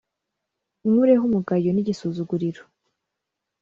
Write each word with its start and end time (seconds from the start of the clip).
Unkureho 0.87 1.23
umugayo 1.29 1.69
nigisuzuguriro 1.71 2.61